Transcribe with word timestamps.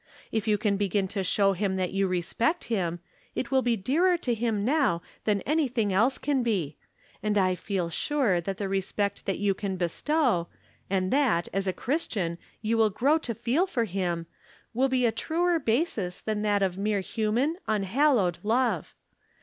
If 0.31 0.47
you 0.47 0.57
can 0.57 0.77
begin 0.77 1.07
to 1.09 1.23
show 1.23 1.53
him 1.53 1.75
that 1.75 1.91
you 1.93 2.07
respect 2.07 2.63
him, 2.63 3.01
it 3.35 3.51
will 3.51 3.61
be 3.61 3.77
dearer 3.77 4.17
to 4.17 4.33
him 4.33 4.65
now 4.65 5.03
than 5.25 5.41
anything 5.41 5.93
else 5.93 6.17
can 6.17 6.41
be; 6.41 6.75
and 7.21 7.37
I 7.37 7.53
feel 7.53 7.91
sure 7.91 8.41
that 8.41 8.57
the 8.57 8.67
respect 8.67 9.27
that 9.27 9.37
you 9.37 9.53
can 9.53 9.75
bestow, 9.77 10.47
and 10.89 11.11
that, 11.13 11.49
as 11.53 11.67
a 11.67 11.71
Christian, 11.71 12.39
you 12.63 12.79
will 12.79 12.89
grow 12.89 13.19
to 13.19 13.35
feel 13.35 13.67
for 13.67 13.83
him, 13.85 14.25
will 14.73 14.89
be 14.89 15.05
a 15.05 15.11
truer 15.11 15.59
basis 15.59 16.19
than 16.19 16.41
that 16.41 16.63
of 16.63 16.79
mere 16.79 17.01
human, 17.01 17.57
unhal 17.67 18.15
lowed 18.15 18.39
love. 18.41 18.95